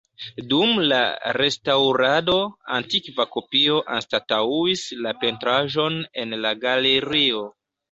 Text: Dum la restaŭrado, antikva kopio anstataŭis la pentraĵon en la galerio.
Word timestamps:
Dum 0.51 0.71
la 0.91 1.01
restaŭrado, 1.37 2.37
antikva 2.79 3.27
kopio 3.37 3.77
anstataŭis 3.99 4.87
la 5.05 5.15
pentraĵon 5.27 6.03
en 6.25 6.37
la 6.49 6.57
galerio. 6.67 7.47